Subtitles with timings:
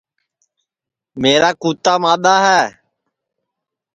[1.21, 2.61] میرا کُوتا مادؔاہے